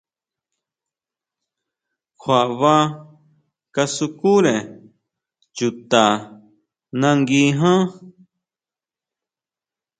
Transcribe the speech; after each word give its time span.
Kjua 2.19 2.41
baa 2.59 2.83
kasukure 3.73 4.55
chuta 5.57 6.03
nangui 7.01 7.45
ján. 7.59 7.81